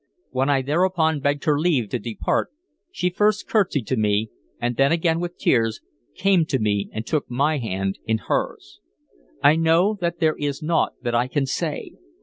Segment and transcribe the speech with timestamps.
[0.31, 2.49] When I thereupon begged her leave to depart,
[2.91, 5.79] she first curtsied to me, and then, again with tears,
[6.15, 8.79] came to me and took my hand in hers.
[9.43, 11.91] "I know that there is naught that I can say....